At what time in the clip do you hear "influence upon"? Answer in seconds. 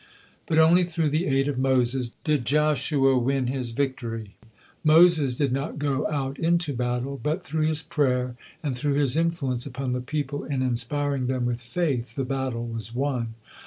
9.15-9.91